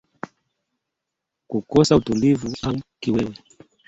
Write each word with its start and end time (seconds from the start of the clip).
Kukosa 1.49 1.95
utulivu 1.95 2.55
au 2.63 2.81
Kiwewe 2.99 3.35